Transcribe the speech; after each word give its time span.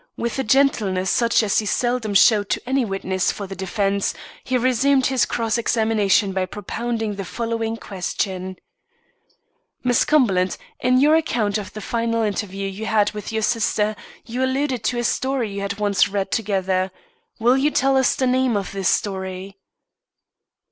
With 0.17 0.39
a 0.39 0.43
gentleness 0.43 1.11
such 1.11 1.43
as 1.43 1.59
he 1.59 1.67
seldom 1.67 2.15
showed 2.15 2.49
to 2.49 2.61
any 2.67 2.83
witness 2.83 3.31
for 3.31 3.45
the 3.45 3.55
defence, 3.55 4.15
he 4.43 4.57
resumed 4.57 5.05
his 5.05 5.27
cross 5.27 5.59
examination 5.59 6.31
by 6.33 6.47
propounding 6.47 7.13
the 7.17 7.23
following 7.23 7.77
question: 7.77 8.55
"Miss 9.83 10.03
Cumberland, 10.03 10.57
in 10.79 10.99
your 10.99 11.13
account 11.15 11.59
of 11.59 11.73
the 11.73 11.81
final 11.81 12.23
interview 12.23 12.67
you 12.67 12.87
had 12.87 13.11
with 13.11 13.31
your 13.31 13.43
sister, 13.43 13.95
you 14.25 14.43
alluded 14.43 14.83
to 14.85 14.97
a 14.97 15.03
story 15.03 15.51
you 15.53 15.61
had 15.61 15.77
once 15.79 16.07
read 16.07 16.31
together. 16.31 16.89
Will 17.37 17.55
you 17.55 17.69
tell 17.69 17.95
us 17.95 18.15
the 18.15 18.25
name 18.25 18.57
of 18.57 18.71
this 18.71 18.89
story?" 18.89 19.55